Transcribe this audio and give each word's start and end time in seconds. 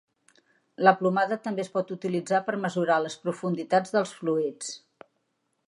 La 0.87 0.93
plomada 1.01 1.37
també 1.47 1.63
es 1.65 1.69
pot 1.75 1.91
utilitzar 1.95 2.39
per 2.47 2.57
mesurar 2.63 2.97
les 3.05 3.19
profunditats 3.27 3.95
dels 3.97 4.15
fluids. 4.23 4.73